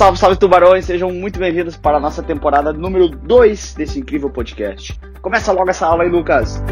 Salve, 0.00 0.18
salve 0.18 0.36
tubarões, 0.38 0.86
sejam 0.86 1.12
muito 1.12 1.38
bem-vindos 1.38 1.76
para 1.76 1.98
a 1.98 2.00
nossa 2.00 2.22
temporada 2.22 2.72
número 2.72 3.06
2 3.06 3.74
desse 3.74 4.00
incrível 4.00 4.30
podcast. 4.30 4.98
Começa 5.20 5.52
logo 5.52 5.68
essa 5.68 5.86
aula 5.86 6.04
aí, 6.04 6.08
Lucas. 6.08 6.62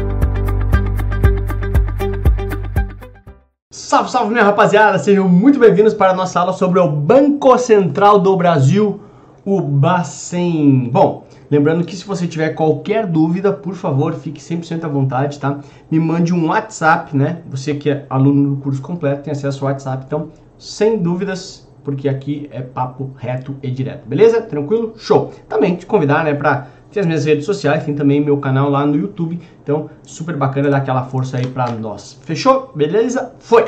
Salve, 3.71 4.09
salve 4.09 4.31
minha 4.31 4.43
rapaziada, 4.43 4.97
sejam 4.97 5.29
muito 5.29 5.59
bem-vindos 5.59 5.93
para 5.93 6.09
a 6.09 6.15
nossa 6.15 6.39
aula 6.39 6.53
sobre 6.53 6.79
o 6.79 6.87
Banco 6.87 7.55
Central 7.59 8.17
do 8.17 8.35
Brasil, 8.35 8.99
o 9.45 9.61
Bacen. 9.61 10.89
Bom, 10.91 11.27
lembrando 11.51 11.85
que 11.85 11.95
se 11.95 12.07
você 12.07 12.25
tiver 12.25 12.55
qualquer 12.55 13.05
dúvida, 13.05 13.53
por 13.53 13.75
favor, 13.75 14.15
fique 14.15 14.41
100% 14.41 14.85
à 14.85 14.87
vontade, 14.87 15.37
tá? 15.37 15.59
Me 15.91 15.99
mande 15.99 16.33
um 16.33 16.47
WhatsApp, 16.47 17.15
né? 17.15 17.43
Você 17.51 17.75
que 17.75 17.91
é 17.91 18.07
aluno 18.09 18.55
do 18.55 18.61
curso 18.63 18.81
completo 18.81 19.21
tem 19.21 19.31
acesso 19.31 19.63
ao 19.63 19.71
WhatsApp, 19.71 20.05
então, 20.07 20.29
sem 20.57 20.97
dúvidas, 20.97 21.68
porque 21.83 22.07
aqui 22.07 22.49
é 22.51 22.61
papo 22.61 23.11
reto 23.17 23.55
e 23.61 23.69
direto, 23.69 24.07
beleza? 24.07 24.41
Tranquilo? 24.41 24.93
Show! 24.97 25.33
Também 25.47 25.75
te 25.75 25.85
convidar, 25.85 26.23
né, 26.23 26.33
para 26.33 26.67
ter 26.91 27.01
as 27.01 27.05
minhas 27.05 27.25
redes 27.25 27.45
sociais, 27.45 27.83
tem 27.83 27.93
também 27.93 28.19
meu 28.19 28.37
canal 28.37 28.69
lá 28.69 28.85
no 28.85 28.95
YouTube, 28.95 29.39
então 29.63 29.89
super 30.03 30.35
bacana 30.35 30.69
dar 30.69 30.77
aquela 30.77 31.03
força 31.03 31.37
aí 31.37 31.47
para 31.47 31.71
nós. 31.71 32.19
Fechou? 32.23 32.71
Beleza? 32.75 33.33
Foi! 33.39 33.65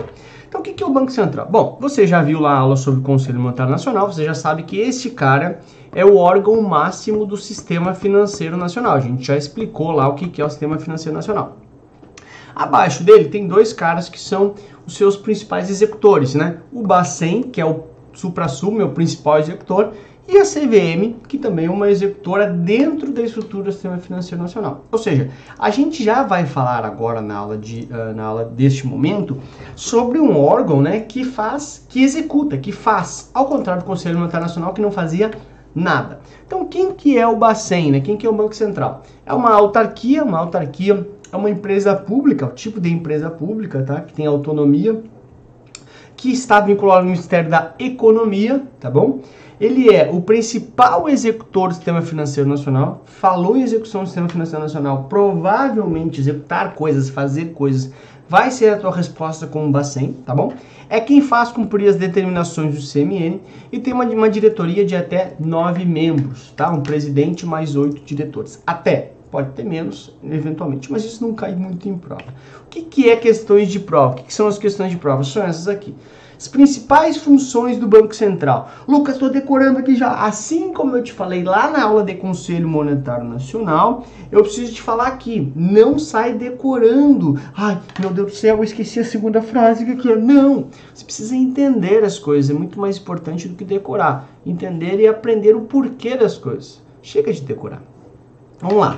Então 0.48 0.60
o 0.60 0.64
que 0.64 0.84
é 0.84 0.86
o 0.86 0.90
Banco 0.90 1.12
Central? 1.12 1.48
Bom, 1.50 1.78
você 1.80 2.06
já 2.06 2.22
viu 2.22 2.40
lá 2.40 2.52
a 2.52 2.58
aula 2.58 2.76
sobre 2.76 3.00
o 3.00 3.04
Conselho 3.04 3.40
Monetário 3.40 3.72
Nacional, 3.72 4.12
você 4.12 4.26
já 4.26 4.34
sabe 4.34 4.64
que 4.64 4.78
esse 4.78 5.12
cara 5.12 5.60
é 5.94 6.04
o 6.04 6.18
órgão 6.18 6.62
máximo 6.62 7.26
do 7.26 7.38
sistema 7.38 7.94
financeiro 7.94 8.58
nacional. 8.58 8.94
A 8.94 9.00
gente 9.00 9.24
já 9.24 9.38
explicou 9.38 9.92
lá 9.92 10.08
o 10.08 10.16
que 10.16 10.42
é 10.42 10.46
o 10.46 10.50
sistema 10.50 10.78
financeiro 10.78 11.16
nacional. 11.16 11.58
Abaixo 12.56 13.04
dele 13.04 13.30
tem 13.30 13.48
dois 13.48 13.72
caras 13.72 14.10
que 14.10 14.20
são 14.20 14.56
os 14.86 14.96
seus 14.96 15.16
principais 15.16 15.70
executores, 15.70 16.36
né? 16.36 16.58
O 16.72 16.82
Bacen, 16.82 17.44
que 17.44 17.62
é 17.62 17.66
o 17.66 17.91
supra-sumo, 18.14 18.90
principal 18.90 19.40
executor, 19.40 19.94
e 20.28 20.38
a 20.38 20.44
CVM, 20.44 21.16
que 21.28 21.38
também 21.38 21.66
é 21.66 21.70
uma 21.70 21.90
executora 21.90 22.48
dentro 22.48 23.12
da 23.12 23.22
estrutura 23.22 23.66
do 23.66 23.72
Sistema 23.72 23.98
Financeiro 23.98 24.42
Nacional. 24.42 24.86
Ou 24.92 24.98
seja, 24.98 25.30
a 25.58 25.70
gente 25.70 26.04
já 26.04 26.24
vai 26.24 26.46
falar 26.46 26.86
agora 26.86 27.22
na 27.22 27.36
aula, 27.36 27.58
de, 27.58 27.90
uh, 27.92 28.16
na 28.16 28.24
aula 28.24 28.46
deste 28.46 28.88
momento 28.88 29.38
sobre 29.76 30.20
um 30.20 30.40
órgão 30.40 30.82
né, 30.82 31.02
que 31.02 31.26
faz, 31.26 31.86
que 31.90 32.04
executa, 32.04 32.58
que 32.58 32.72
faz, 32.72 33.30
ao 33.34 33.46
contrário 33.46 33.82
do 33.82 33.86
Conselho 33.86 34.20
Monetário 34.20 34.48
Nacional, 34.48 34.74
que 34.74 34.82
não 34.82 34.92
fazia 34.92 35.32
nada. 35.74 36.22
Então, 36.46 36.66
quem 36.66 36.94
que 36.94 37.18
é 37.18 37.28
o 37.28 37.36
Bacen? 37.36 37.92
Né? 37.92 38.00
Quem 38.00 38.16
que 38.16 38.26
é 38.26 38.30
o 38.30 38.34
Banco 38.34 38.56
Central? 38.56 39.04
É 39.26 39.34
uma 39.34 39.52
autarquia, 39.52 40.24
uma 40.24 40.38
autarquia 40.38 41.08
é 41.32 41.38
uma 41.38 41.50
empresa 41.50 41.96
pública, 41.96 42.46
o 42.46 42.50
tipo 42.50 42.80
de 42.80 42.92
empresa 42.92 43.30
pública, 43.30 43.82
tá? 43.82 44.02
Que 44.02 44.14
tem 44.14 44.26
autonomia, 44.26 45.02
que 46.22 46.32
está 46.32 46.60
vinculado 46.60 47.00
ao 47.00 47.06
Ministério 47.06 47.50
da 47.50 47.74
Economia, 47.80 48.62
tá 48.80 48.92
bom? 48.92 49.22
Ele 49.60 49.92
é 49.92 50.08
o 50.08 50.22
principal 50.22 51.10
executor 51.10 51.70
do 51.70 51.74
Sistema 51.74 52.04
Financeiro 52.04 52.48
Nacional. 52.48 53.02
Falou 53.06 53.58
em 53.58 53.64
execução 53.64 54.04
do 54.04 54.06
Sistema 54.06 54.30
Financeiro 54.30 54.62
Nacional, 54.62 55.06
provavelmente 55.10 56.22
executar 56.22 56.76
coisas, 56.76 57.10
fazer 57.10 57.54
coisas, 57.54 57.92
vai 58.30 58.52
ser 58.52 58.70
a 58.70 58.78
tua 58.78 58.96
resposta 58.96 59.48
com 59.48 59.68
o 59.68 59.72
Bacen, 59.72 60.14
tá 60.24 60.36
bom? 60.36 60.54
É 60.88 61.00
quem 61.00 61.24
faz 61.24 61.50
cumprir 61.50 61.90
as 61.90 61.96
determinações 61.96 62.76
do 62.76 62.82
CMN 62.82 63.40
e 63.72 63.80
tem 63.80 63.92
uma, 63.92 64.06
uma 64.06 64.30
diretoria 64.30 64.86
de 64.86 64.96
até 64.96 65.34
nove 65.40 65.86
membros, 65.86 66.52
tá? 66.56 66.72
Um 66.72 66.82
presidente 66.82 67.48
mais 67.48 67.76
oito 67.76 68.00
diretores. 68.06 68.62
Até, 68.68 69.14
pode 69.32 69.52
ter 69.52 69.64
menos, 69.64 70.14
eventualmente, 70.24 70.92
mas 70.92 71.06
isso 71.06 71.26
não 71.26 71.34
cai 71.34 71.56
muito 71.56 71.88
em 71.88 71.98
prova. 71.98 72.26
O 72.66 72.70
que, 72.70 72.82
que 72.82 73.10
é 73.10 73.16
questões 73.16 73.70
de 73.70 73.80
prova? 73.80 74.14
O 74.14 74.16
que, 74.18 74.24
que 74.24 74.34
são 74.34 74.48
as 74.48 74.58
questões 74.58 74.92
de 74.92 74.98
prova? 74.98 75.24
São 75.24 75.44
essas 75.44 75.68
aqui. 75.68 75.96
As 76.38 76.48
principais 76.48 77.18
funções 77.18 77.78
do 77.78 77.88
Banco 77.88 78.16
Central. 78.16 78.72
Lucas, 78.88 79.14
estou 79.14 79.30
decorando 79.30 79.78
aqui 79.78 79.96
já. 79.96 80.26
Assim 80.26 80.74
como 80.74 80.98
eu 80.98 81.04
te 81.04 81.14
falei 81.14 81.44
lá 81.44 81.70
na 81.70 81.84
aula 81.84 82.04
de 82.04 82.16
Conselho 82.16 82.68
Monetário 82.68 83.26
Nacional, 83.26 84.08
eu 84.32 84.42
preciso 84.42 84.74
te 84.74 84.82
falar 84.82 85.10
aqui. 85.10 85.54
Não 85.56 86.00
sai 86.00 86.34
decorando. 86.34 87.40
Ai, 87.56 87.80
meu 88.00 88.10
Deus 88.10 88.32
do 88.32 88.36
céu, 88.36 88.58
eu 88.58 88.64
esqueci 88.64 89.00
a 89.00 89.06
segunda 89.06 89.40
frase 89.40 89.86
que 89.86 90.12
é. 90.12 90.16
Não. 90.16 90.70
Você 90.92 91.06
precisa 91.06 91.36
entender 91.36 92.04
as 92.04 92.18
coisas. 92.18 92.50
É 92.50 92.58
muito 92.58 92.80
mais 92.80 92.98
importante 92.98 93.48
do 93.48 93.56
que 93.56 93.64
decorar. 93.64 94.28
Entender 94.44 95.00
e 95.00 95.08
aprender 95.08 95.56
o 95.56 95.62
porquê 95.62 96.18
das 96.18 96.40
coisas. 96.40 96.82
Chega 97.04 97.32
de 97.32 97.42
decorar. 97.42 97.84
Vamos 98.60 98.80
lá 98.80 98.96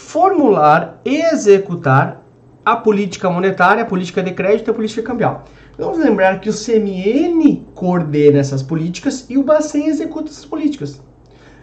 formular 0.00 1.00
e 1.04 1.20
executar 1.20 2.24
a 2.64 2.74
política 2.74 3.28
monetária, 3.30 3.82
a 3.82 3.86
política 3.86 4.22
de 4.22 4.32
crédito 4.32 4.68
e 4.68 4.70
a 4.70 4.74
política 4.74 5.02
cambial. 5.02 5.44
Vamos 5.78 5.98
lembrar 5.98 6.40
que 6.40 6.48
o 6.48 6.52
CMN 6.52 7.66
coordena 7.74 8.38
essas 8.38 8.62
políticas 8.62 9.26
e 9.28 9.36
o 9.36 9.42
Bacen 9.42 9.86
executa 9.86 10.30
essas 10.30 10.44
políticas. 10.44 11.00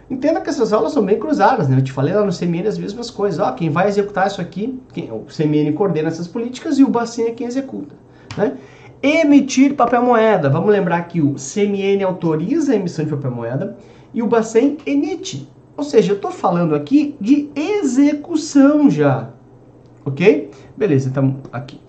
Entenda 0.08 0.40
que 0.40 0.48
essas 0.48 0.72
aulas 0.72 0.92
são 0.92 1.04
bem 1.04 1.18
cruzadas, 1.18 1.68
né? 1.68 1.76
Eu 1.76 1.82
te 1.82 1.92
falei 1.92 2.14
lá 2.14 2.24
no 2.24 2.32
CMN 2.32 2.66
as 2.68 2.78
mesmas 2.78 3.10
coisas. 3.10 3.40
Ó, 3.40 3.52
quem 3.52 3.70
vai 3.70 3.88
executar 3.88 4.28
isso 4.28 4.40
aqui, 4.40 4.80
quem, 4.92 5.10
o 5.12 5.26
CMN 5.26 5.72
coordena 5.72 6.08
essas 6.08 6.28
políticas 6.28 6.78
e 6.78 6.84
o 6.84 6.88
Bacen 6.88 7.26
é 7.26 7.30
quem 7.32 7.46
executa. 7.46 7.94
Né? 8.36 8.56
Emitir 9.02 9.74
papel 9.74 10.02
moeda. 10.02 10.48
Vamos 10.48 10.70
lembrar 10.70 11.02
que 11.02 11.20
o 11.20 11.34
CMN 11.34 12.02
autoriza 12.04 12.72
a 12.72 12.76
emissão 12.76 13.04
de 13.04 13.10
papel 13.10 13.32
moeda 13.32 13.76
e 14.14 14.22
o 14.22 14.26
Bacen 14.26 14.78
emite. 14.86 15.48
Ou 15.78 15.84
seja, 15.84 16.10
eu 16.10 16.16
estou 16.16 16.32
falando 16.32 16.74
aqui 16.74 17.14
de 17.20 17.50
execução 17.54 18.90
já. 18.90 19.28
Ok? 20.04 20.50
Beleza, 20.76 21.08
então 21.08 21.36
aqui. 21.52 21.80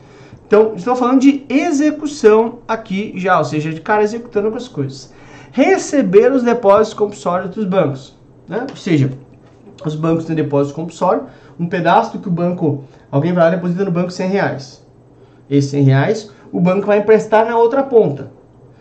Então, 0.46 0.76
estou 0.76 0.96
falando 0.96 1.22
de 1.22 1.44
execução 1.50 2.60
aqui 2.68 3.14
já, 3.16 3.40
ou 3.40 3.44
seja, 3.44 3.74
de 3.74 3.82
cara 3.82 4.04
executando 4.04 4.56
as 4.56 4.68
coisas. 4.68 5.12
Receber 5.52 6.32
os 6.32 6.44
depósitos 6.44 6.94
compulsórios 6.94 7.50
dos 7.50 7.66
bancos. 7.66 8.16
Né? 8.48 8.68
Ou 8.70 8.76
seja, 8.76 9.10
os 9.84 9.96
bancos 9.96 10.26
têm 10.26 10.36
depósito 10.36 10.76
compulsório, 10.76 11.24
um 11.60 11.68
pedaço 11.68 12.16
do 12.16 12.22
que 12.22 12.28
o 12.28 12.32
banco, 12.32 12.84
alguém 13.10 13.34
vai 13.34 13.46
lá 13.46 13.50
e 13.50 13.56
deposita 13.56 13.86
no 13.86 13.92
banco 13.92 14.12
100 14.12 14.30
reais. 14.30 14.86
Esses 15.50 15.72
100 15.72 15.84
reais, 15.84 16.32
o 16.52 16.62
banco 16.62 16.86
vai 16.86 17.00
emprestar 17.00 17.44
na 17.48 17.58
outra 17.58 17.82
ponta. 17.82 18.32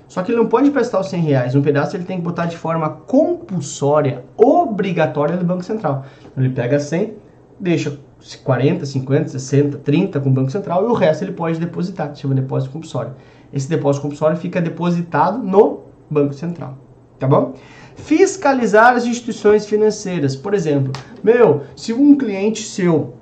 Só 0.09 0.23
que 0.23 0.33
ele 0.33 0.39
não 0.39 0.47
pode 0.47 0.69
emprestar 0.69 1.01
os 1.01 1.09
100 1.09 1.21
reais. 1.21 1.55
Um 1.55 1.63
pedaço 1.63 1.95
ele 1.95 2.05
tem 2.05 2.17
que 2.17 2.23
botar 2.23 2.47
de 2.47 2.57
forma 2.57 2.89
compulsória, 2.89 4.25
obrigatória 4.37 5.37
do 5.37 5.45
Banco 5.45 5.63
Central. 5.63 6.05
Então, 6.33 6.43
ele 6.43 6.53
pega 6.53 6.81
100, 6.81 7.15
deixa 7.61 7.99
40, 8.43 8.87
50, 8.87 9.29
60, 9.29 9.79
30 9.79 10.21
com 10.21 10.31
o 10.31 10.33
Banco 10.33 10.51
Central 10.51 10.85
e 10.85 10.87
o 10.87 10.95
resto 10.95 11.23
ele 11.23 11.33
pode 11.33 11.61
depositar, 11.61 12.15
chama 12.17 12.35
depósito 12.35 12.73
compulsório. 12.73 13.13
Esse 13.53 13.69
depósito 13.69 14.03
compulsório 14.03 14.37
fica 14.37 14.61
depositado 14.61 15.39
no 15.39 15.81
Banco 16.11 16.33
Central, 16.33 16.77
tá 17.19 17.27
bom? 17.27 17.55
Fiscalizar 17.97 18.95
as 18.95 19.05
instituições 19.05 19.67
financeiras. 19.67 20.35
Por 20.35 20.55
exemplo, 20.55 20.93
meu, 21.23 21.63
se 21.77 21.93
um 21.93 22.17
cliente 22.17 22.63
seu, 22.63 23.15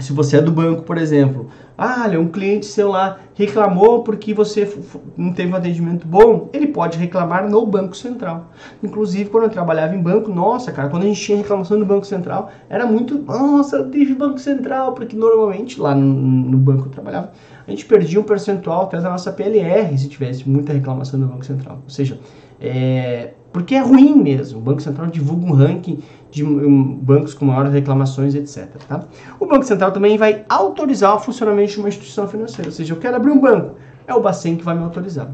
se 0.00 0.12
você 0.12 0.38
é 0.38 0.42
do 0.42 0.50
banco, 0.50 0.82
por 0.82 0.98
exemplo, 0.98 1.48
ah, 1.76 2.06
um 2.18 2.28
cliente 2.28 2.66
seu 2.66 2.90
lá 2.90 3.18
reclamou 3.34 4.02
porque 4.02 4.34
você 4.34 4.70
não 5.16 5.32
teve 5.32 5.52
um 5.52 5.56
atendimento 5.56 6.06
bom, 6.06 6.50
ele 6.52 6.66
pode 6.66 6.98
reclamar 6.98 7.48
no 7.48 7.64
Banco 7.66 7.96
Central. 7.96 8.50
Inclusive, 8.82 9.30
quando 9.30 9.44
eu 9.44 9.50
trabalhava 9.50 9.94
em 9.94 10.02
banco, 10.02 10.30
nossa, 10.30 10.72
cara, 10.72 10.88
quando 10.88 11.04
a 11.04 11.06
gente 11.06 11.20
tinha 11.20 11.38
reclamação 11.38 11.78
no 11.78 11.86
Banco 11.86 12.06
Central, 12.06 12.50
era 12.68 12.84
muito, 12.84 13.18
nossa, 13.18 13.76
eu 13.76 13.90
tive 13.90 14.14
Banco 14.14 14.38
Central, 14.38 14.92
porque 14.92 15.16
normalmente 15.16 15.80
lá 15.80 15.94
no, 15.94 16.04
no 16.04 16.58
banco 16.58 16.86
eu 16.86 16.90
trabalhava, 16.90 17.32
a 17.66 17.70
gente 17.70 17.86
perdia 17.86 18.20
um 18.20 18.24
percentual 18.24 18.82
até 18.82 19.00
da 19.00 19.08
nossa 19.08 19.32
PLR 19.32 19.96
se 19.96 20.08
tivesse 20.08 20.48
muita 20.48 20.72
reclamação 20.72 21.18
no 21.18 21.28
Banco 21.28 21.46
Central. 21.46 21.80
Ou 21.84 21.90
seja, 21.90 22.18
é, 22.60 23.32
porque 23.52 23.74
é 23.74 23.80
ruim 23.80 24.14
mesmo. 24.14 24.58
O 24.58 24.62
Banco 24.62 24.80
Central 24.80 25.06
divulga 25.06 25.46
um 25.46 25.52
ranking 25.52 26.00
de 26.30 26.44
bancos 26.44 27.34
com 27.34 27.44
maiores 27.44 27.72
reclamações, 27.72 28.34
etc. 28.34 28.68
Tá? 28.86 29.04
O 29.38 29.46
Banco 29.46 29.64
Central 29.64 29.90
também 29.92 30.16
vai 30.16 30.44
autorizar 30.48 31.16
o 31.16 31.20
funcionamento 31.20 31.72
de 31.72 31.78
uma 31.78 31.88
instituição 31.88 32.28
financeira. 32.28 32.68
Ou 32.68 32.74
seja, 32.74 32.92
eu 32.92 32.98
quero 32.98 33.16
abrir 33.16 33.30
um 33.30 33.40
banco, 33.40 33.76
é 34.06 34.14
o 34.14 34.20
Bacen 34.20 34.56
que 34.56 34.64
vai 34.64 34.76
me 34.76 34.84
autorizar. 34.84 35.28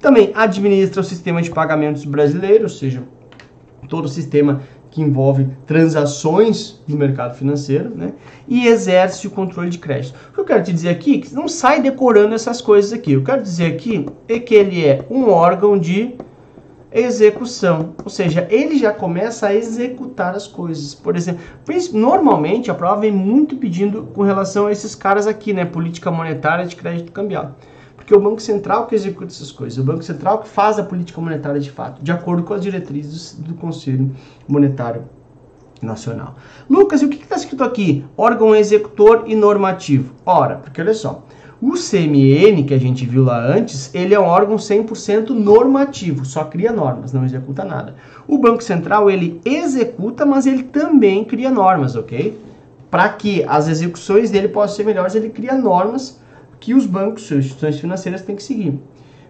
Também 0.00 0.32
administra 0.34 1.00
o 1.00 1.04
sistema 1.04 1.40
de 1.40 1.50
pagamentos 1.50 2.04
brasileiro, 2.04 2.64
ou 2.64 2.68
seja, 2.68 3.02
todo 3.88 4.06
o 4.06 4.08
sistema 4.08 4.60
que 4.90 5.00
envolve 5.00 5.48
transações 5.64 6.82
no 6.86 6.96
mercado 6.96 7.34
financeiro, 7.34 7.90
né? 7.96 8.12
E 8.46 8.66
exerce 8.66 9.26
o 9.26 9.30
controle 9.30 9.70
de 9.70 9.78
crédito. 9.78 10.14
O 10.30 10.34
que 10.34 10.40
eu 10.40 10.44
quero 10.44 10.62
te 10.62 10.72
dizer 10.72 10.90
aqui, 10.90 11.18
que 11.18 11.34
não 11.34 11.48
sai 11.48 11.80
decorando 11.80 12.34
essas 12.34 12.60
coisas 12.60 12.92
aqui. 12.92 13.12
Eu 13.12 13.24
quero 13.24 13.42
dizer 13.42 13.72
aqui 13.72 14.04
é 14.28 14.38
que 14.38 14.54
ele 14.54 14.84
é 14.84 15.06
um 15.08 15.30
órgão 15.30 15.78
de 15.78 16.14
execução, 16.94 17.94
ou 18.04 18.10
seja, 18.10 18.46
ele 18.50 18.78
já 18.78 18.92
começa 18.92 19.46
a 19.46 19.54
executar 19.54 20.34
as 20.34 20.46
coisas. 20.46 20.94
Por 20.94 21.16
exemplo, 21.16 21.40
normalmente 21.92 22.70
a 22.70 22.74
prova 22.74 23.00
vem 23.00 23.12
muito 23.12 23.56
pedindo 23.56 24.04
com 24.14 24.22
relação 24.22 24.66
a 24.66 24.72
esses 24.72 24.94
caras 24.94 25.26
aqui, 25.26 25.52
né, 25.52 25.64
política 25.64 26.10
monetária 26.10 26.66
de 26.66 26.76
crédito 26.76 27.10
cambial. 27.12 27.56
Porque 27.96 28.12
é 28.12 28.16
o 28.16 28.20
Banco 28.20 28.42
Central 28.42 28.86
que 28.86 28.94
executa 28.94 29.32
essas 29.32 29.52
coisas, 29.52 29.78
o 29.78 29.84
Banco 29.84 30.02
Central 30.02 30.40
que 30.40 30.48
faz 30.48 30.78
a 30.78 30.82
política 30.82 31.20
monetária 31.20 31.60
de 31.60 31.70
fato, 31.70 32.02
de 32.02 32.10
acordo 32.10 32.42
com 32.42 32.52
as 32.52 32.60
diretrizes 32.60 33.34
do 33.34 33.54
Conselho 33.54 34.10
Monetário 34.46 35.04
Nacional. 35.80 36.34
Lucas, 36.68 37.00
e 37.00 37.06
o 37.06 37.08
que 37.08 37.22
está 37.22 37.36
escrito 37.36 37.64
aqui? 37.64 38.04
Órgão 38.16 38.54
executor 38.54 39.24
e 39.26 39.34
normativo. 39.34 40.14
Ora, 40.26 40.56
porque 40.56 40.80
olha 40.80 40.94
só, 40.94 41.24
O 41.64 41.74
CMN, 41.74 42.64
que 42.64 42.74
a 42.74 42.78
gente 42.78 43.06
viu 43.06 43.22
lá 43.22 43.40
antes, 43.40 43.94
ele 43.94 44.12
é 44.12 44.18
um 44.18 44.24
órgão 44.24 44.56
100% 44.56 45.28
normativo, 45.28 46.24
só 46.24 46.42
cria 46.42 46.72
normas, 46.72 47.12
não 47.12 47.24
executa 47.24 47.64
nada. 47.64 47.94
O 48.26 48.36
Banco 48.36 48.64
Central, 48.64 49.08
ele 49.08 49.40
executa, 49.44 50.26
mas 50.26 50.44
ele 50.44 50.64
também 50.64 51.24
cria 51.24 51.52
normas, 51.52 51.94
ok? 51.94 52.36
Para 52.90 53.08
que 53.10 53.44
as 53.46 53.68
execuções 53.68 54.28
dele 54.28 54.48
possam 54.48 54.78
ser 54.78 54.84
melhores, 54.84 55.14
ele 55.14 55.28
cria 55.28 55.56
normas 55.56 56.20
que 56.58 56.74
os 56.74 56.84
bancos, 56.84 57.30
as 57.30 57.38
instituições 57.38 57.78
financeiras 57.78 58.22
têm 58.22 58.34
que 58.34 58.42
seguir. 58.42 58.80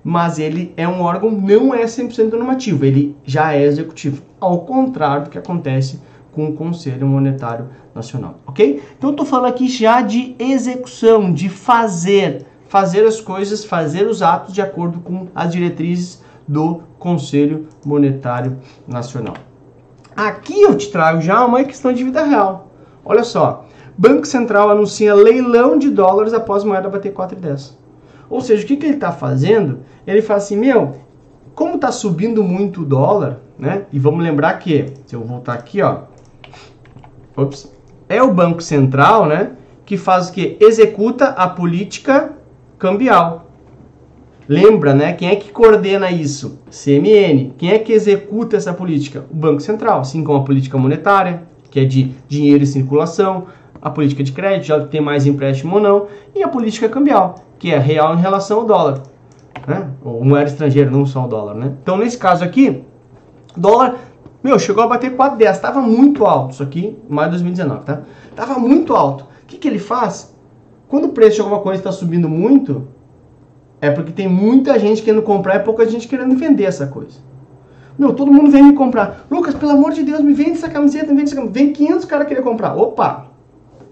Mas 0.03 0.39
ele 0.39 0.73
é 0.75 0.89
um 0.89 1.03
órgão, 1.03 1.31
não 1.31 1.75
é 1.75 1.85
100% 1.85 2.33
normativo, 2.33 2.87
ele 2.87 3.15
já 3.27 3.53
é 3.53 3.63
executivo, 3.63 4.23
ao 4.41 4.61
contrário 4.61 5.25
do 5.25 5.31
que 5.31 5.37
acontece 5.37 6.01
com 6.33 6.49
o 6.49 6.55
Conselho 6.55 7.07
Monetário 7.07 7.69
Nacional, 7.95 8.37
ok? 8.47 8.83
Então 8.99 9.15
eu 9.17 9.25
falando 9.25 9.51
aqui 9.51 9.69
já 9.69 10.01
de 10.01 10.35
execução, 10.39 11.33
de 11.33 11.49
fazer, 11.49 12.47
fazer 12.69 13.07
as 13.07 13.21
coisas, 13.21 13.65
fazer 13.65 14.07
os 14.07 14.23
atos 14.23 14.53
de 14.53 14.63
acordo 14.63 14.99
com 15.01 15.29
as 15.35 15.53
diretrizes 15.53 16.23
do 16.49 16.83
Conselho 16.99 17.69
Monetário 17.85 18.59
Nacional. 18.89 19.35
Aqui 20.17 20.61
eu 20.63 20.77
te 20.77 20.91
trago 20.91 21.21
já 21.21 21.45
uma 21.45 21.63
questão 21.65 21.93
de 21.93 22.03
vida 22.03 22.25
real. 22.25 22.71
Olha 23.05 23.25
só, 23.25 23.67
Banco 23.97 24.27
Central 24.27 24.71
anuncia 24.71 25.15
leilão 25.15 25.79
de 25.79 25.91
dólares 25.91 26.33
após 26.33 26.65
moeda 26.65 26.89
bater 26.89 27.13
4,10. 27.13 27.73
Ou 28.29 28.41
seja, 28.41 28.65
o 28.65 28.67
que, 28.67 28.77
que 28.77 28.87
ele 28.87 28.95
está 28.95 29.13
fazendo? 29.13 29.81
Ele 30.07 30.23
fala 30.23 30.39
assim, 30.39 30.57
meu, 30.57 30.95
como 31.55 31.75
está 31.75 31.93
subindo 31.93 32.43
muito 32.43 32.83
o 32.83 32.85
dólar, 32.85 33.41
né? 33.59 33.85
E 33.93 33.99
vamos 33.99 34.23
lembrar 34.23 34.59
que, 34.59 34.93
se 35.07 35.15
eu 35.15 35.23
voltar 35.23 35.53
aqui, 35.53 35.83
ó, 35.83 36.05
ops, 37.37 37.73
é 38.09 38.23
o 38.23 38.33
Banco 38.33 38.63
Central, 38.63 39.27
né, 39.27 39.53
que 39.85 39.97
faz 39.97 40.29
o 40.29 40.33
que? 40.33 40.57
Executa 40.61 41.27
a 41.29 41.49
política 41.49 42.33
cambial. 42.79 43.47
Lembra, 44.49 44.93
né? 44.93 45.13
Quem 45.13 45.29
é 45.29 45.37
que 45.37 45.51
coordena 45.51 46.11
isso? 46.11 46.59
CMN. 46.69 47.55
Quem 47.57 47.71
é 47.71 47.79
que 47.79 47.93
executa 47.93 48.57
essa 48.57 48.75
política? 48.75 49.25
O 49.31 49.37
Banco 49.37 49.61
Central, 49.61 50.01
assim 50.01 50.25
como 50.25 50.41
a 50.41 50.45
política 50.45 50.77
monetária, 50.77 51.45
que 51.71 51.81
é 51.81 51.85
de 51.85 52.15
dinheiro 52.29 52.63
em 52.63 52.67
circulação, 52.67 53.47
a 53.81 53.89
política 53.89 54.23
de 54.23 54.33
crédito, 54.33 54.67
já 54.67 54.81
tem 54.85 55.01
mais 55.01 55.27
empréstimo 55.27 55.77
ou 55.77 55.81
não, 55.81 56.07
e 56.35 56.43
a 56.43 56.49
política 56.49 56.89
cambial, 56.89 57.37
que 57.59 57.73
é 57.73 57.79
real 57.79 58.15
em 58.15 58.21
relação 58.21 58.61
ao 58.61 58.67
dólar. 58.67 59.03
Né? 59.67 59.89
Ou 60.05 60.25
moeda 60.25 60.51
estrangeira, 60.51 60.91
não 60.91 61.07
só 61.07 61.25
o 61.25 61.29
dólar, 61.29 61.55
né? 61.55 61.73
Então, 61.83 61.97
nesse 61.97 62.19
caso 62.19 62.43
aqui, 62.43 62.83
dólar 63.57 63.97
meu, 64.43 64.59
chegou 64.59 64.83
a 64.83 64.87
bater 64.87 65.17
4,10. 65.17 65.61
Tava 65.61 65.81
muito 65.81 66.27
alto 66.27 66.55
isso 66.55 66.63
aqui, 66.63 66.97
maio 67.09 67.29
de 67.29 67.37
2019, 67.37 67.85
tá? 67.85 68.03
Tava 68.35 68.59
muito 68.59 68.95
alto. 68.95 69.25
O 69.43 69.47
que, 69.47 69.57
que 69.57 69.69
ele 69.69 69.79
faz? 69.79 70.35
Quando 70.89 71.07
o 71.07 71.09
preço 71.11 71.37
de 71.37 71.41
alguma 71.43 71.61
coisa 71.61 71.81
está 71.81 71.93
subindo 71.93 72.29
muito, 72.29 72.89
é 73.81 73.91
porque 73.91 74.13
tem 74.13 74.29
muita 74.29 74.79
gente 74.79 75.03
querendo 75.03 75.23
comprar 75.23 75.57
e 75.57 75.61
pouca 75.61 75.89
gente 75.89 76.09
querendo 76.09 76.37
vender 76.37 76.65
essa 76.65 76.87
coisa. 76.87 77.21
Meu, 77.99 78.13
todo 78.15 78.33
mundo 78.33 78.51
vem 78.51 78.63
me 78.63 78.73
comprar. 78.75 79.27
Lucas, 79.31 79.55
pelo 79.55 79.73
amor 79.73 79.93
de 79.93 80.03
Deus, 80.03 80.21
me 80.21 80.33
vende 80.33 80.53
essa 80.53 80.69
camiseta, 80.69 81.07
me 81.07 81.19
vende 81.19 81.31
essa 81.31 81.37
camiseta. 81.37 81.59
Vem 81.59 81.73
500 81.73 82.05
caras 82.07 82.27
querer 82.27 82.43
comprar. 82.43 82.75
Opa, 82.75 83.27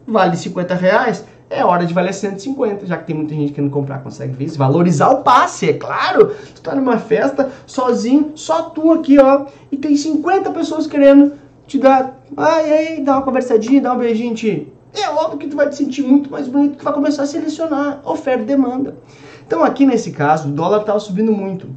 vale 0.07 0.37
50 0.37 0.75
reais 0.75 1.25
é 1.51 1.65
hora 1.65 1.85
de 1.85 1.93
valer 1.93 2.15
150, 2.15 2.87
já 2.87 2.97
que 2.97 3.09
tem 3.09 3.17
muita 3.17 3.35
gente 3.35 3.53
querendo 3.53 3.73
comprar, 3.73 3.99
consegue 3.99 4.33
ver 4.35 4.45
isso? 4.45 4.57
Valorizar 4.57 5.11
o 5.11 5.25
passe, 5.25 5.69
é 5.69 5.73
claro. 5.73 6.33
Tu 6.55 6.63
tá 6.63 6.77
numa 6.77 6.97
festa 6.97 7.51
sozinho, 7.67 8.33
só 8.37 8.71
tu 8.71 8.93
aqui, 8.93 9.19
ó, 9.19 9.47
e 9.71 9.77
tem 9.77 9.97
50 9.97 10.53
pessoas 10.53 10.87
querendo 10.87 11.33
te 11.67 11.77
dar, 11.77 12.21
ai, 12.37 12.73
ai, 12.73 13.01
dá 13.01 13.15
uma 13.15 13.23
conversadinha, 13.23 13.83
dá 13.83 13.93
um 13.93 13.99
beijinho, 13.99 14.33
te. 14.33 14.73
É 14.95 15.09
óbvio 15.11 15.39
que 15.39 15.49
tu 15.49 15.57
vai 15.57 15.69
te 15.69 15.75
sentir 15.75 16.03
muito 16.03 16.31
mais 16.31 16.47
bonito, 16.47 16.79
que 16.79 16.85
vai 16.85 16.93
começar 16.93 17.25
a 17.25 17.27
selecionar 17.27 18.01
oferta 18.05 18.43
e 18.43 18.47
demanda. 18.47 18.97
Então 19.45 19.65
aqui 19.65 19.85
nesse 19.85 20.13
caso, 20.13 20.49
o 20.49 20.53
dólar 20.53 20.85
tá 20.85 20.97
subindo 21.01 21.33
muito. 21.33 21.67
O 21.67 21.73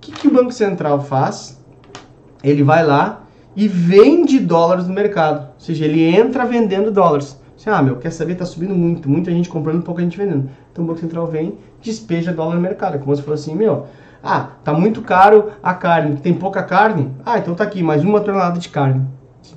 que, 0.00 0.12
que 0.12 0.28
o 0.28 0.32
Banco 0.32 0.52
Central 0.52 1.00
faz? 1.02 1.60
Ele 2.44 2.62
vai 2.62 2.86
lá 2.86 3.24
e 3.56 3.66
vende 3.66 4.38
dólares 4.38 4.86
no 4.86 4.94
mercado. 4.94 5.48
Ou 5.54 5.60
seja, 5.60 5.84
ele 5.84 6.04
entra 6.04 6.44
vendendo 6.44 6.92
dólares. 6.92 7.36
Assim, 7.56 7.70
ah, 7.70 7.82
meu, 7.82 7.96
quer 7.96 8.10
saber, 8.10 8.34
tá 8.34 8.44
subindo 8.44 8.74
muito, 8.74 9.08
muita 9.08 9.30
gente 9.30 9.48
comprando, 9.48 9.82
pouca 9.82 10.02
gente 10.02 10.16
vendendo. 10.16 10.50
Então 10.70 10.84
o 10.84 10.86
Banco 10.86 11.00
Central 11.00 11.26
vem, 11.26 11.58
despeja 11.80 12.32
dólar 12.32 12.54
no 12.54 12.60
mercado. 12.60 12.98
Como 12.98 13.14
se 13.16 13.22
fosse 13.22 13.50
assim, 13.50 13.56
meu, 13.56 13.86
ah, 14.22 14.50
tá 14.62 14.72
muito 14.72 15.00
caro 15.02 15.52
a 15.62 15.72
carne, 15.72 16.16
tem 16.16 16.34
pouca 16.34 16.62
carne? 16.62 17.10
Ah, 17.24 17.38
então 17.38 17.54
tá 17.54 17.64
aqui, 17.64 17.82
mais 17.82 18.04
uma 18.04 18.20
tonelada 18.20 18.58
de 18.58 18.68
carne. 18.68 19.06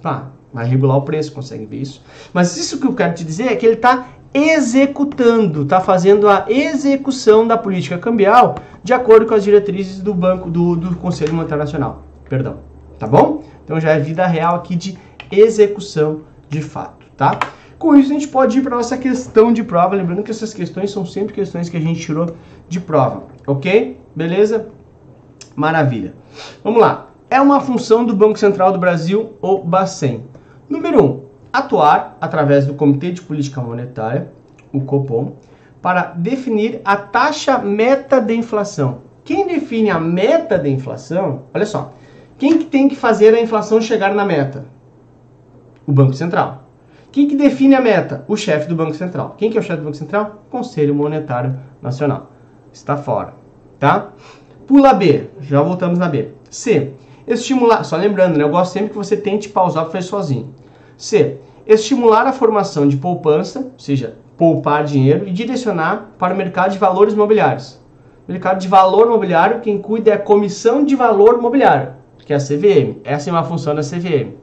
Ah, 0.03 0.27
vai 0.53 0.65
regular 0.65 0.97
o 0.97 1.01
preço, 1.01 1.33
consegue 1.33 1.65
ver 1.65 1.81
isso. 1.81 2.03
Mas 2.33 2.55
isso 2.55 2.79
que 2.79 2.87
eu 2.87 2.93
quero 2.93 3.13
te 3.13 3.23
dizer 3.23 3.47
é 3.51 3.55
que 3.55 3.65
ele 3.65 3.75
está 3.75 4.07
executando, 4.33 5.63
está 5.63 5.81
fazendo 5.81 6.29
a 6.29 6.45
execução 6.47 7.47
da 7.47 7.57
política 7.57 7.97
cambial 7.97 8.55
de 8.83 8.93
acordo 8.93 9.25
com 9.25 9.33
as 9.33 9.43
diretrizes 9.43 10.01
do 10.01 10.13
Banco 10.13 10.49
do, 10.49 10.75
do 10.75 10.95
Conselho 10.95 11.33
Monetário 11.33 11.63
Nacional. 11.63 12.03
Perdão, 12.29 12.57
tá 12.97 13.07
bom? 13.07 13.43
Então 13.65 13.79
já 13.79 13.91
é 13.91 13.99
vida 13.99 14.25
real 14.25 14.55
aqui 14.55 14.75
de 14.75 14.97
execução 15.31 16.21
de 16.47 16.61
fato, 16.61 17.05
tá? 17.17 17.37
Com 17.79 17.95
isso, 17.95 18.11
a 18.11 18.13
gente 18.13 18.27
pode 18.27 18.59
ir 18.59 18.61
para 18.61 18.75
nossa 18.75 18.97
questão 18.97 19.53
de 19.53 19.63
prova. 19.63 19.95
Lembrando 19.95 20.21
que 20.21 20.31
essas 20.31 20.53
questões 20.53 20.91
são 20.91 21.05
sempre 21.05 21.33
questões 21.33 21.69
que 21.69 21.77
a 21.77 21.79
gente 21.79 22.01
tirou 22.01 22.35
de 22.67 22.77
prova. 22.77 23.23
Ok? 23.47 23.97
Beleza? 24.13 24.67
Maravilha. 25.55 26.13
Vamos 26.61 26.81
lá. 26.81 27.07
É 27.29 27.39
uma 27.39 27.61
função 27.61 28.03
do 28.03 28.13
Banco 28.13 28.37
Central 28.37 28.73
do 28.73 28.79
Brasil, 28.79 29.33
o 29.41 29.59
Bacen. 29.59 30.25
Número 30.69 31.01
1. 31.01 31.05
Um, 31.05 31.21
atuar 31.53 32.17
através 32.19 32.65
do 32.65 32.73
Comitê 32.73 33.11
de 33.11 33.21
Política 33.21 33.61
Monetária, 33.61 34.29
o 34.73 34.81
Copom, 34.81 35.37
para 35.81 36.03
definir 36.17 36.81
a 36.83 36.97
taxa 36.97 37.57
meta 37.59 38.19
de 38.19 38.35
inflação. 38.35 39.03
Quem 39.23 39.47
define 39.47 39.89
a 39.89 39.99
meta 39.99 40.59
de 40.59 40.69
inflação, 40.69 41.43
olha 41.53 41.65
só, 41.65 41.93
quem 42.37 42.57
que 42.57 42.65
tem 42.65 42.89
que 42.89 42.95
fazer 42.95 43.33
a 43.33 43.41
inflação 43.41 43.79
chegar 43.79 44.13
na 44.13 44.25
meta? 44.25 44.65
O 45.87 45.93
Banco 45.93 46.13
Central. 46.13 46.69
Quem 47.11 47.27
que 47.27 47.35
define 47.35 47.73
a 47.73 47.81
meta? 47.81 48.23
O 48.27 48.38
chefe 48.38 48.67
do 48.67 48.75
Banco 48.75 48.94
Central. 48.94 49.35
Quem 49.38 49.50
que 49.50 49.57
é 49.57 49.59
o 49.59 49.63
chefe 49.63 49.79
do 49.79 49.85
Banco 49.85 49.97
Central? 49.97 50.44
Conselho 50.51 50.94
Monetário 50.94 51.59
Nacional. 51.81 52.31
Está 52.71 52.95
fora, 52.97 53.33
tá? 53.79 54.09
Pula 54.67 54.94
B. 54.94 55.29
Já 55.41 55.61
voltamos 55.61 55.97
na 55.97 56.07
B. 56.07 56.29
C. 56.51 56.94
Estimular, 57.27 57.83
só 57.83 57.97
lembrando, 57.97 58.38
né? 58.38 58.44
Eu 58.44 58.50
gosto 58.50 58.73
sempre 58.73 58.89
que 58.89 58.95
você 58.95 59.17
tente 59.17 59.50
pausar 59.50 59.83
para 59.83 59.94
fazer 59.94 60.07
sozinho. 60.07 60.53
C. 60.97 61.38
Estimular 61.65 62.27
a 62.27 62.33
formação 62.33 62.88
de 62.88 62.97
poupança, 62.97 63.59
ou 63.59 63.79
seja, 63.79 64.15
poupar 64.38 64.83
dinheiro 64.83 65.27
e 65.27 65.31
direcionar 65.31 66.11
para 66.17 66.33
o 66.33 66.38
mercado 66.38 66.71
de 66.71 66.77
valores 66.77 67.13
imobiliários. 67.13 67.79
Mercado 68.27 68.59
de 68.59 68.67
valor 68.67 69.07
imobiliário, 69.07 69.61
quem 69.61 69.79
cuida 69.79 70.11
é 70.11 70.13
a 70.13 70.19
Comissão 70.19 70.85
de 70.85 70.95
Valor 70.95 71.39
Imobiliário, 71.39 71.94
que 72.19 72.31
é 72.31 72.35
a 72.35 72.39
CVM. 72.39 72.99
Essa 73.04 73.31
é 73.31 73.33
uma 73.33 73.44
função 73.44 73.73
da 73.73 73.81
CVM. 73.81 74.33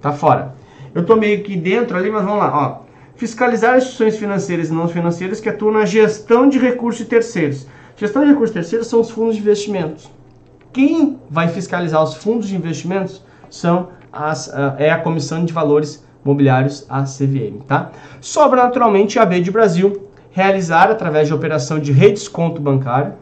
Tá 0.00 0.12
fora. 0.12 0.54
Eu 0.98 1.02
estou 1.02 1.16
meio 1.16 1.44
que 1.44 1.56
dentro 1.56 1.96
ali, 1.96 2.10
mas 2.10 2.24
vamos 2.24 2.40
lá. 2.40 2.52
Ó. 2.52 2.88
Fiscalizar 3.14 3.78
instituições 3.78 4.16
financeiras 4.16 4.68
e 4.68 4.72
não 4.72 4.88
financeiras 4.88 5.38
que 5.38 5.48
atuam 5.48 5.70
na 5.70 5.84
gestão 5.86 6.48
de 6.48 6.58
recursos 6.58 7.04
de 7.04 7.08
terceiros. 7.08 7.68
Gestão 7.96 8.24
de 8.24 8.30
recursos 8.30 8.52
terceiros 8.52 8.88
são 8.88 9.00
os 9.00 9.08
fundos 9.08 9.36
de 9.36 9.40
investimentos. 9.40 10.10
Quem 10.72 11.16
vai 11.30 11.46
fiscalizar 11.46 12.02
os 12.02 12.14
fundos 12.14 12.48
de 12.48 12.56
investimentos 12.56 13.22
são 13.48 13.90
as, 14.12 14.48
uh, 14.48 14.74
é 14.76 14.90
a 14.90 14.98
Comissão 14.98 15.44
de 15.44 15.52
Valores 15.52 16.04
Mobiliários, 16.24 16.84
a 16.88 17.04
CVM. 17.04 17.62
Tá? 17.64 17.92
Sobra 18.20 18.64
naturalmente 18.64 19.20
a 19.20 19.24
B 19.24 19.40
de 19.40 19.52
Brasil 19.52 20.08
realizar, 20.32 20.90
através 20.90 21.28
de 21.28 21.34
operação 21.34 21.78
de 21.78 21.92
redesconto 21.92 22.60
bancário, 22.60 23.12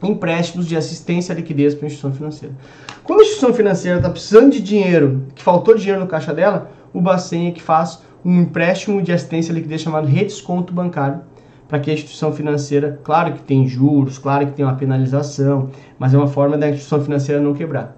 empréstimos 0.00 0.64
de 0.64 0.76
assistência 0.76 1.32
à 1.32 1.36
liquidez 1.36 1.74
para 1.74 1.86
a 1.86 1.88
instituição 1.88 2.12
financeira. 2.12 2.54
Quando 3.02 3.18
a 3.18 3.22
instituição 3.22 3.52
financeira 3.52 3.96
está 3.96 4.08
precisando 4.08 4.52
de 4.52 4.60
dinheiro, 4.60 5.26
que 5.34 5.42
faltou 5.42 5.74
dinheiro 5.74 6.00
no 6.00 6.06
caixa 6.06 6.32
dela, 6.32 6.70
o 6.92 7.00
Bacen 7.00 7.48
é 7.48 7.50
que 7.50 7.62
faz 7.62 8.02
um 8.24 8.40
empréstimo 8.40 9.00
de 9.02 9.12
assistência 9.12 9.52
liquidez 9.52 9.80
chamado 9.80 10.06
redesconto 10.06 10.72
bancário, 10.72 11.20
para 11.68 11.78
que 11.78 11.90
a 11.90 11.94
instituição 11.94 12.32
financeira, 12.32 13.00
claro 13.04 13.32
que 13.32 13.42
tem 13.42 13.66
juros, 13.66 14.18
claro 14.18 14.46
que 14.46 14.52
tem 14.52 14.64
uma 14.64 14.74
penalização, 14.74 15.70
mas 15.98 16.12
é 16.12 16.18
uma 16.18 16.26
forma 16.26 16.58
da 16.58 16.68
instituição 16.68 17.00
financeira 17.00 17.40
não 17.40 17.54
quebrar. 17.54 17.96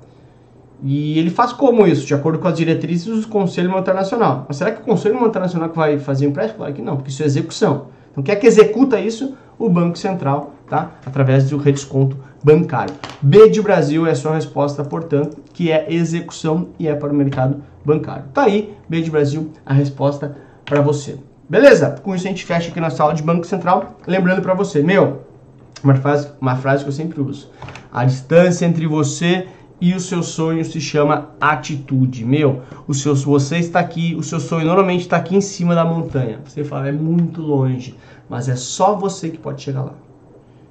E 0.84 1.18
ele 1.18 1.30
faz 1.30 1.52
como 1.52 1.87
isso? 1.87 2.04
De 2.04 2.12
acordo 2.12 2.38
com 2.38 2.49
as 2.49 2.56
diretrizes 2.56 3.22
do 3.22 3.28
Conselho 3.28 3.70
Monetário 3.70 4.00
Nacional. 4.00 4.44
Mas 4.49 4.56
será 4.56 4.72
que 4.72 4.82
o 4.82 4.84
Conselho 4.84 5.14
Monetário 5.14 5.46
Nacional 5.46 5.70
vai 5.72 5.99
fazer 5.99 6.26
empréstimo? 6.26 6.58
Claro 6.58 6.75
que 6.75 6.82
não, 6.82 6.96
porque 6.96 7.11
isso 7.11 7.22
é 7.22 7.26
execução. 7.26 7.87
Então, 8.11 8.22
quem 8.22 8.34
é 8.34 8.37
que 8.37 8.46
executa 8.46 9.00
isso? 9.00 9.34
O 9.62 9.69
Banco 9.69 9.97
Central, 9.97 10.54
tá? 10.69 10.90
Através 11.07 11.49
do 11.49 11.57
redesconto 11.57 12.16
bancário. 12.42 12.92
B 13.23 13.49
de 13.49 13.62
Brasil 13.62 14.04
é 14.09 14.11
a 14.11 14.14
sua 14.16 14.35
resposta, 14.35 14.83
portanto, 14.83 15.37
que 15.54 15.71
é 15.71 15.87
execução 15.88 16.71
e 16.81 16.88
é 16.88 16.97
para 16.97 17.12
o 17.12 17.14
mercado 17.14 17.62
bancário. 17.85 18.25
Tá 18.35 18.42
aí, 18.42 18.75
B 18.88 19.00
de 19.00 19.09
Brasil, 19.09 19.52
a 19.64 19.73
resposta 19.73 20.37
para 20.64 20.81
você. 20.81 21.16
Beleza? 21.49 21.95
Com 22.02 22.12
isso 22.12 22.26
a 22.26 22.31
gente 22.31 22.45
fecha 22.45 22.71
aqui 22.71 22.81
na 22.81 22.90
sala 22.90 23.14
de 23.14 23.23
Banco 23.23 23.47
Central. 23.47 23.95
Lembrando 24.04 24.42
para 24.42 24.52
você, 24.52 24.83
meu, 24.83 25.23
uma 25.85 25.95
frase, 25.95 26.28
uma 26.40 26.57
frase 26.57 26.83
que 26.83 26.88
eu 26.88 26.92
sempre 26.92 27.21
uso. 27.21 27.49
A 27.92 28.04
distância 28.04 28.66
entre 28.66 28.85
você 28.88 29.47
e 29.83 29.95
o 29.95 29.99
seu 29.99 30.23
sonho 30.23 30.65
se 30.65 30.81
chama 30.81 31.31
atitude. 31.41 32.25
Meu, 32.25 32.62
o 32.87 32.95
seu, 32.95 33.17
você 33.17 33.57
está 33.57 33.81
aqui, 33.81 34.15
o 34.15 34.23
seu 34.23 34.39
sonho 34.39 34.65
normalmente 34.65 35.01
está 35.01 35.17
aqui 35.17 35.35
em 35.35 35.41
cima 35.41 35.75
da 35.75 35.85
montanha. 35.85 36.39
Você 36.45 36.62
fala, 36.62 36.87
é 36.87 36.93
muito 36.93 37.43
longe. 37.43 37.97
mas 38.31 38.49
é 38.49 38.55
só 38.55 38.95
você 38.95 39.29
que 39.29 39.39
pode 39.39 39.61
chegar 39.61 39.83
lá. 39.83 39.95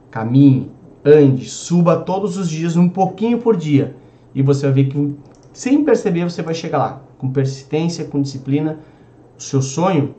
Caminhe, 0.10 0.72
ande, 1.03 1.50
suba 1.50 1.98
todos 1.98 2.38
os 2.38 2.50
dias 2.50 2.77
um 2.77 2.88
pouquinho 2.88 3.38
por 3.39 3.58
dia 3.58 3.98
e 4.34 4.41
você 4.41 4.65
vai 4.68 4.75
ver 4.75 4.86
que 4.86 5.15
sem 5.51 5.84
perceber 5.84 6.24
você 6.24 6.41
vai 6.41 6.53
chegar 6.53 6.77
lá, 6.77 7.01
com 7.18 7.30
persistência, 7.30 8.06
com 8.06 8.22
disciplina. 8.22 8.80
O 9.38 9.44
seu 9.44 9.62
sonho, 9.62 10.15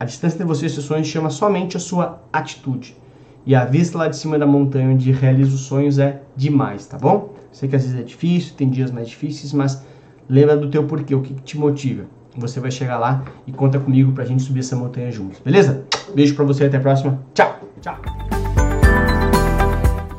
a 0.00 0.06
distância 0.06 0.38
de 0.38 0.44
você 0.44 0.64
e 0.64 0.70
seu 0.70 0.82
sonho 0.82 1.04
chama 1.04 1.28
somente 1.28 1.76
a 1.76 1.80
sua 1.80 2.18
atitude. 2.32 2.96
E 3.44 3.54
a 3.54 3.66
vista 3.66 3.98
lá 3.98 4.08
de 4.08 4.16
cima 4.16 4.38
da 4.38 4.46
montanha 4.46 4.88
onde 4.88 5.12
realiza 5.12 5.54
os 5.54 5.60
sonhos 5.60 5.98
é 5.98 6.22
demais, 6.34 6.86
tá 6.86 6.96
bom? 6.96 7.36
Sei 7.56 7.70
que 7.70 7.74
às 7.74 7.84
vezes 7.84 7.98
é 7.98 8.02
difícil, 8.02 8.52
tem 8.54 8.68
dias 8.68 8.90
mais 8.90 9.08
difíceis, 9.08 9.50
mas 9.54 9.82
lembra 10.28 10.58
do 10.58 10.70
teu 10.70 10.84
porquê, 10.84 11.14
o 11.14 11.22
que 11.22 11.32
te 11.32 11.56
motiva. 11.56 12.04
Você 12.36 12.60
vai 12.60 12.70
chegar 12.70 12.98
lá 12.98 13.24
e 13.46 13.52
conta 13.52 13.80
comigo 13.80 14.12
pra 14.12 14.26
gente 14.26 14.42
subir 14.42 14.60
essa 14.60 14.76
montanha 14.76 15.10
juntos, 15.10 15.40
beleza? 15.40 15.86
Beijo 16.14 16.34
pra 16.34 16.44
você, 16.44 16.66
até 16.66 16.76
a 16.76 16.80
próxima. 16.80 17.18
Tchau! 17.32 17.58
Tchau! 17.80 17.96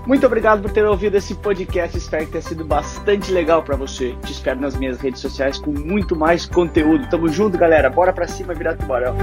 Muito 0.08 0.26
obrigado 0.26 0.64
por 0.64 0.72
ter 0.72 0.84
ouvido 0.84 1.16
esse 1.16 1.36
podcast. 1.36 1.96
Espero 1.96 2.26
que 2.26 2.32
tenha 2.32 2.42
sido 2.42 2.66
bastante 2.66 3.32
legal 3.32 3.62
para 3.62 3.76
você. 3.76 4.16
Te 4.24 4.32
espero 4.32 4.60
nas 4.60 4.76
minhas 4.76 5.00
redes 5.00 5.22
sociais 5.22 5.60
com 5.60 5.70
muito 5.70 6.16
mais 6.16 6.48
conteúdo. 6.48 7.08
Tamo 7.08 7.28
junto, 7.28 7.56
galera. 7.56 7.88
Bora 7.88 8.12
pra 8.12 8.28
cima 8.28 8.56
virar 8.56 8.78
tubarão. 8.78 9.16